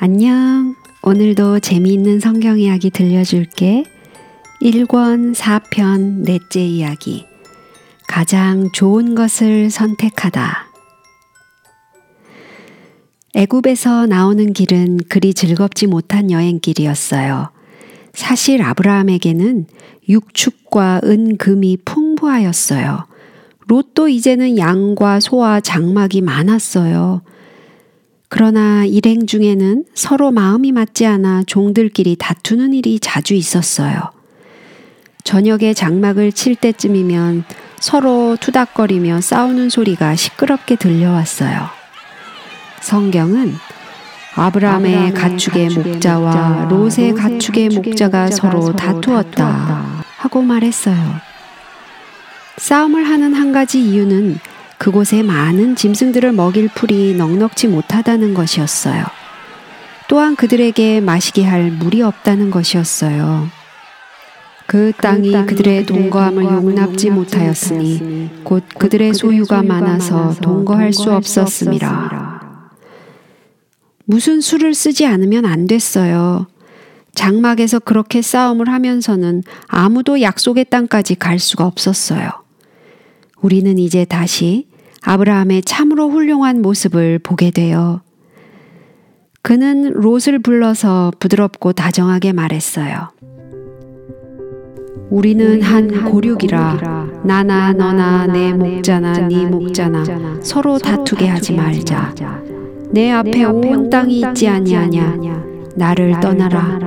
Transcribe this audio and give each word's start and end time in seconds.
안녕. 0.00 0.76
오늘도 1.02 1.58
재미있는 1.58 2.20
성경 2.20 2.60
이야기 2.60 2.88
들려줄게. 2.88 3.82
1권 4.62 5.34
4편 5.34 6.22
넷째 6.22 6.60
이야기. 6.64 7.26
가장 8.06 8.70
좋은 8.70 9.16
것을 9.16 9.70
선택하다. 9.70 10.68
애굽에서 13.34 14.06
나오는 14.06 14.52
길은 14.52 14.98
그리 15.08 15.34
즐겁지 15.34 15.88
못한 15.88 16.30
여행길이었어요. 16.30 17.50
사실 18.12 18.62
아브라함에게는 18.62 19.66
육축과 20.08 21.00
은금이 21.02 21.78
풍부하였어요. 21.84 23.04
롯도 23.66 24.08
이제는 24.08 24.58
양과 24.58 25.18
소와 25.18 25.60
장막이 25.60 26.20
많았어요. 26.20 27.22
그러나 28.28 28.84
일행 28.84 29.26
중에는 29.26 29.84
서로 29.94 30.30
마음이 30.30 30.72
맞지 30.72 31.06
않아 31.06 31.44
종들끼리 31.46 32.16
다투는 32.16 32.74
일이 32.74 33.00
자주 33.00 33.34
있었어요. 33.34 34.12
저녁에 35.24 35.74
장막을 35.74 36.32
칠 36.32 36.54
때쯤이면 36.54 37.44
서로 37.80 38.36
투닥거리며 38.40 39.20
싸우는 39.20 39.70
소리가 39.70 40.14
시끄럽게 40.14 40.76
들려왔어요. 40.76 41.68
성경은 42.80 43.54
아브라함의 44.34 45.14
가축의 45.14 45.70
목자와 45.70 46.68
롯의 46.70 47.14
가축의 47.14 47.70
목자가 47.70 48.30
서로 48.30 48.72
다투었다 48.72 50.04
하고 50.16 50.42
말했어요. 50.42 51.14
싸움을 52.58 53.04
하는 53.04 53.34
한 53.34 53.52
가지 53.52 53.80
이유는 53.80 54.38
그곳에 54.78 55.22
많은 55.22 55.76
짐승들을 55.76 56.32
먹일 56.32 56.68
풀이 56.68 57.14
넉넉지 57.14 57.68
못하다는 57.68 58.34
것이었어요. 58.34 59.04
또한 60.08 60.36
그들에게 60.36 61.00
마시게 61.00 61.44
할 61.44 61.70
물이 61.70 62.00
없다는 62.02 62.50
것이었어요. 62.50 63.48
그 64.66 64.92
땅이 65.00 65.32
그들의 65.46 65.86
동거함을 65.86 66.44
용납지 66.44 67.10
못하였으니 67.10 68.42
곧 68.44 68.64
그들의 68.78 69.14
소유가 69.14 69.62
많아서 69.62 70.34
동거할 70.40 70.92
수 70.92 71.12
없었습니다. 71.12 72.28
무슨 74.04 74.40
수를 74.40 74.74
쓰지 74.74 75.06
않으면 75.06 75.44
안 75.44 75.66
됐어요. 75.66 76.46
장막에서 77.14 77.78
그렇게 77.78 78.22
싸움을 78.22 78.68
하면서는 78.70 79.42
아무도 79.66 80.22
약속의 80.22 80.66
땅까지 80.66 81.16
갈 81.16 81.38
수가 81.38 81.66
없었어요. 81.66 82.30
우리는 83.40 83.78
이제 83.78 84.04
다시 84.04 84.66
아브라함의 85.02 85.62
참으로 85.62 86.10
훌륭한 86.10 86.60
모습을 86.60 87.18
보게 87.18 87.50
돼요. 87.50 88.00
그는 89.42 89.92
롯을 89.92 90.40
불러서 90.42 91.12
부드럽고 91.20 91.72
다정하게 91.72 92.32
말했어요. 92.32 93.10
우리는 95.10 95.62
한 95.62 96.04
고륙이라 96.04 97.22
나나 97.24 97.72
너나 97.72 98.26
내 98.26 98.52
목자나 98.52 99.28
네 99.28 99.46
목자나 99.46 100.04
서로 100.42 100.78
다투게 100.78 101.28
하지 101.28 101.54
말자. 101.54 102.14
내 102.90 103.10
앞에 103.10 103.44
온 103.44 103.88
땅이 103.88 104.20
있지 104.20 104.48
아니하냐. 104.48 105.16
나를 105.76 106.20
떠나라. 106.20 106.78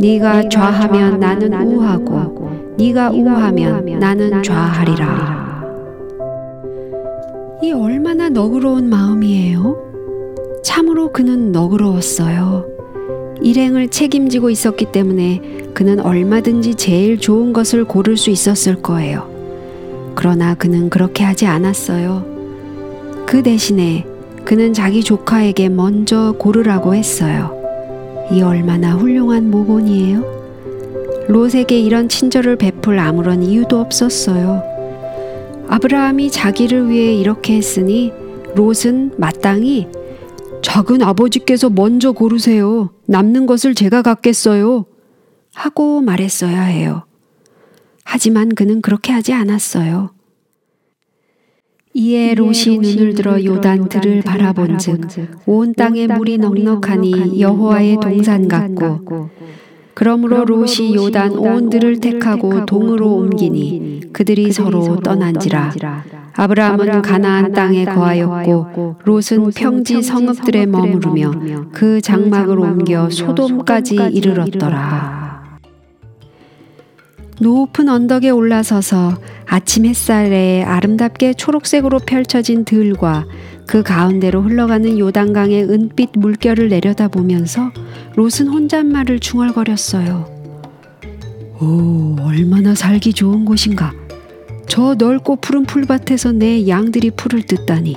네가 0.00 0.48
좌하면 0.48 1.20
나는 1.20 1.52
우하고 1.52 2.74
네가 2.78 3.10
우하면 3.10 3.98
나는 3.98 4.42
좌하리라. 4.42 5.51
이 7.62 7.70
얼마나 7.70 8.28
너그러운 8.28 8.90
마음이에요? 8.90 10.60
참으로 10.64 11.12
그는 11.12 11.52
너그러웠어요. 11.52 12.66
일행을 13.40 13.88
책임지고 13.88 14.50
있었기 14.50 14.86
때문에 14.90 15.70
그는 15.72 16.00
얼마든지 16.00 16.74
제일 16.74 17.18
좋은 17.18 17.52
것을 17.52 17.84
고를 17.84 18.16
수 18.16 18.30
있었을 18.30 18.82
거예요. 18.82 19.30
그러나 20.16 20.56
그는 20.56 20.90
그렇게 20.90 21.22
하지 21.22 21.46
않았어요. 21.46 22.24
그 23.26 23.44
대신에 23.44 24.06
그는 24.44 24.72
자기 24.72 25.04
조카에게 25.04 25.68
먼저 25.68 26.34
고르라고 26.38 26.96
했어요. 26.96 27.56
이 28.32 28.42
얼마나 28.42 28.96
훌륭한 28.96 29.52
모본이에요? 29.52 31.26
롯에게 31.28 31.78
이런 31.78 32.08
친절을 32.08 32.56
베풀 32.56 32.98
아무런 32.98 33.44
이유도 33.44 33.78
없었어요. 33.78 34.71
아브라함이 35.72 36.30
자기를 36.30 36.90
위해 36.90 37.14
이렇게 37.14 37.56
했으니 37.56 38.12
롯은 38.54 39.12
마땅히 39.16 39.88
작은 40.60 41.00
아버지께서 41.00 41.70
먼저 41.70 42.12
고르세요. 42.12 42.90
남는 43.06 43.46
것을 43.46 43.74
제가 43.74 44.02
갖겠어요. 44.02 44.84
하고 45.54 46.02
말했어야 46.02 46.60
해요. 46.60 47.06
하지만 48.04 48.50
그는 48.50 48.82
그렇게 48.82 49.14
하지 49.14 49.32
않았어요. 49.32 50.10
이에 51.94 52.34
롯이 52.34 52.76
눈을 52.78 53.14
들어 53.14 53.42
요단 53.42 53.88
들을 53.88 54.20
바라본즉 54.20 55.00
온 55.46 55.72
땅에 55.72 56.06
물이 56.06 56.36
넉넉하니 56.36 57.40
여호와의 57.40 57.96
동산 58.02 58.46
같고 58.46 59.30
그러므로 59.94 60.44
롯이 60.44 60.94
요단 60.94 61.32
온 61.32 61.70
들을 61.70 62.00
택하고 62.00 62.64
동으로 62.66 63.14
옮기니 63.14 64.10
그들이 64.12 64.52
서로 64.52 64.96
떠난지라. 65.00 65.72
아브라함은 66.34 67.02
가나안 67.02 67.52
땅에 67.52 67.84
거하였고 67.84 68.96
롯은 69.04 69.50
평지 69.54 70.02
성읍들에 70.02 70.66
머무르며 70.66 71.32
그 71.72 72.00
장막을 72.00 72.58
옮겨 72.58 73.10
소돔까지 73.10 73.96
이르렀더라. 74.12 75.21
높은 77.42 77.88
언덕에 77.88 78.30
올라서서 78.30 79.18
아침 79.46 79.84
햇살에 79.84 80.62
아름답게 80.62 81.34
초록색으로 81.34 81.98
펼쳐진 82.06 82.64
들과 82.64 83.26
그 83.66 83.82
가운데로 83.82 84.42
흘러가는 84.42 84.96
요단강의 84.96 85.64
은빛 85.64 86.10
물결을 86.14 86.68
내려다보면서 86.68 87.72
롯은 88.14 88.46
혼잣말을 88.46 89.18
중얼거렸어요. 89.18 90.24
오, 91.60 92.16
얼마나 92.20 92.76
살기 92.76 93.12
좋은 93.12 93.44
곳인가. 93.44 93.92
저 94.68 94.94
넓고 94.94 95.36
푸른 95.36 95.64
풀밭에서 95.64 96.30
내 96.32 96.68
양들이 96.68 97.10
풀을 97.10 97.42
뜯다니. 97.42 97.96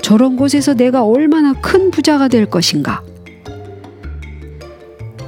저런 0.00 0.36
곳에서 0.36 0.74
내가 0.74 1.04
얼마나 1.04 1.54
큰 1.54 1.90
부자가 1.90 2.28
될 2.28 2.46
것인가. 2.46 3.02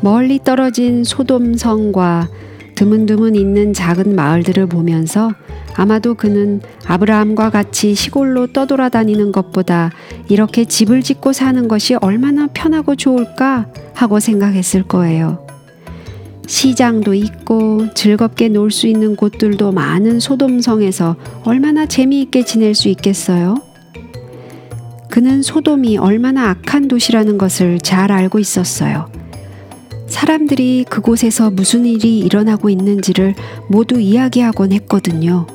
멀리 0.00 0.38
떨어진 0.42 1.02
소돔성과 1.02 2.28
드문드문 2.74 3.34
있는 3.34 3.72
작은 3.72 4.14
마을들을 4.14 4.66
보면서 4.66 5.32
아마도 5.74 6.14
그는 6.14 6.60
아브라함과 6.86 7.50
같이 7.50 7.94
시골로 7.94 8.52
떠돌아다니는 8.52 9.32
것보다 9.32 9.90
이렇게 10.28 10.64
집을 10.64 11.02
짓고 11.02 11.32
사는 11.32 11.68
것이 11.68 11.94
얼마나 11.94 12.48
편하고 12.52 12.96
좋을까 12.96 13.66
하고 13.94 14.20
생각했을 14.20 14.82
거예요. 14.84 15.46
시장도 16.46 17.14
있고 17.14 17.94
즐겁게 17.94 18.48
놀 18.48 18.70
수 18.70 18.86
있는 18.86 19.16
곳들도 19.16 19.72
많은 19.72 20.20
소돔성에서 20.20 21.16
얼마나 21.44 21.86
재미있게 21.86 22.44
지낼 22.44 22.74
수 22.74 22.88
있겠어요? 22.88 23.54
그는 25.08 25.42
소돔이 25.42 25.98
얼마나 25.98 26.48
악한 26.50 26.88
도시라는 26.88 27.38
것을 27.38 27.78
잘 27.80 28.10
알고 28.10 28.38
있었어요. 28.38 29.10
사람들이 30.12 30.85
그곳에서 30.91 31.50
무슨 31.50 31.87
일이 31.87 32.19
일어나고 32.19 32.69
있는지를 32.69 33.35
모두 33.67 33.99
이야기하곤 33.99 34.73
했거든요. 34.73 35.47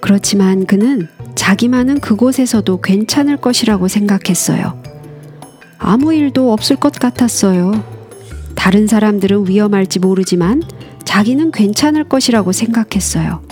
그렇지만 0.00 0.64
그는 0.64 1.06
자기만은 1.34 2.00
그곳에서도 2.00 2.80
괜찮을 2.80 3.36
것이라고 3.36 3.88
생각했어요. 3.88 4.82
아무 5.78 6.14
일도 6.14 6.50
없을 6.50 6.76
것 6.76 6.94
같았어요. 6.94 7.84
다른 8.54 8.86
사람들은 8.86 9.46
위험할지 9.46 9.98
모르지만 9.98 10.62
자기는 11.04 11.50
괜찮을 11.52 12.08
것이라고 12.08 12.52
생각했어요. 12.52 13.42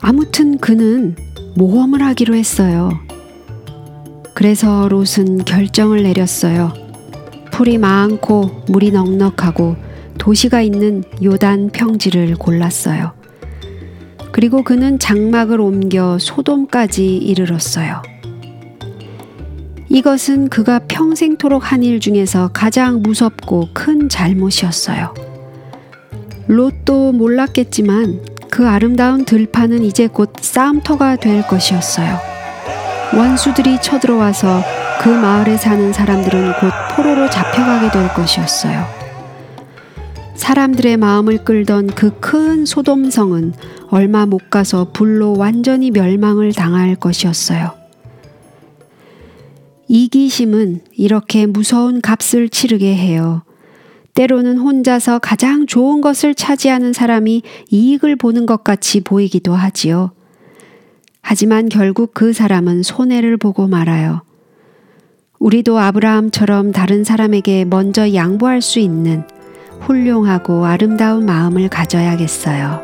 아무튼 0.00 0.58
그는 0.58 1.14
모험을 1.54 2.02
하기로 2.02 2.34
했어요. 2.34 2.90
그래서 4.34 4.88
롯은 4.88 5.44
결정을 5.44 6.02
내렸어요. 6.02 6.79
풀이 7.60 7.76
많고 7.76 8.62
물이 8.68 8.90
넉넉하고 8.90 9.76
도시가 10.16 10.62
있는 10.62 11.04
요단 11.22 11.72
평지를 11.72 12.34
골랐어요. 12.36 13.12
그리고 14.32 14.64
그는 14.64 14.98
장막을 14.98 15.60
옮겨 15.60 16.16
소돔까지 16.18 17.18
이르렀어요. 17.18 18.00
이것은 19.90 20.48
그가 20.48 20.78
평생토록 20.88 21.70
한 21.70 21.82
일 21.82 22.00
중에서 22.00 22.48
가장 22.48 23.02
무섭고 23.02 23.68
큰 23.74 24.08
잘못이었어요. 24.08 25.12
롯도 26.46 27.12
몰랐겠지만 27.12 28.24
그 28.50 28.66
아름다운 28.66 29.26
들판은 29.26 29.84
이제 29.84 30.06
곧 30.06 30.32
싸움터가 30.40 31.16
될 31.16 31.46
것이었어요. 31.46 32.18
원수들이 33.14 33.82
쳐들어와서 33.82 34.79
그 35.00 35.08
마을에 35.08 35.56
사는 35.56 35.92
사람들은 35.94 36.52
곧 36.60 36.70
포로로 36.94 37.30
잡혀가게 37.30 37.90
될 37.90 38.12
것이었어요. 38.12 38.84
사람들의 40.34 40.98
마음을 40.98 41.42
끌던 41.44 41.86
그 41.88 42.10
큰 42.20 42.66
소돔성은 42.66 43.54
얼마 43.88 44.26
못 44.26 44.50
가서 44.50 44.88
불로 44.92 45.34
완전히 45.36 45.90
멸망을 45.90 46.52
당할 46.52 46.94
것이었어요. 46.94 47.72
이기심은 49.88 50.82
이렇게 50.92 51.46
무서운 51.46 52.00
값을 52.02 52.50
치르게 52.50 52.94
해요. 52.94 53.42
때로는 54.14 54.58
혼자서 54.58 55.18
가장 55.18 55.66
좋은 55.66 56.02
것을 56.02 56.34
차지하는 56.34 56.92
사람이 56.92 57.42
이익을 57.70 58.16
보는 58.16 58.44
것 58.44 58.64
같이 58.64 59.00
보이기도 59.00 59.54
하지요. 59.54 60.12
하지만 61.22 61.68
결국 61.68 62.12
그 62.12 62.32
사람은 62.34 62.82
손해를 62.82 63.38
보고 63.38 63.66
말아요. 63.66 64.22
우리도 65.40 65.78
아브라함처럼 65.78 66.70
다른 66.70 67.02
사람에게 67.02 67.64
먼저 67.64 68.12
양보할 68.12 68.60
수 68.60 68.78
있는 68.78 69.24
훌륭하고 69.80 70.66
아름다운 70.66 71.24
마음을 71.24 71.70
가져야겠어요. 71.70 72.82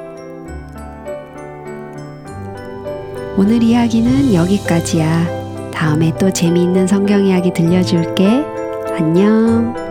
오늘 3.36 3.62
이야기는 3.62 4.32
여기까지야. 4.32 5.70
다음에 5.70 6.16
또 6.18 6.32
재미있는 6.32 6.86
성경 6.86 7.26
이야기 7.26 7.52
들려줄게. 7.52 8.42
안녕. 8.98 9.85